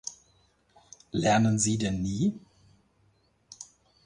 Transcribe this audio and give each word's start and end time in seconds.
Lernen 1.11 1.59
sie 1.59 1.77
denn 1.77 2.01
nie? 2.01 2.33